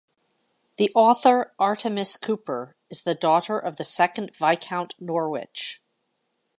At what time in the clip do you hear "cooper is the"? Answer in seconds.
2.17-3.13